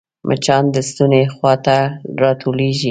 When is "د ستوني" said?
0.73-1.23